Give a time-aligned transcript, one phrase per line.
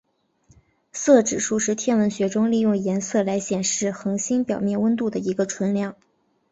[0.91, 5.95] 色指数是天文学中利用颜色来显示恒星表面温度的一个纯量。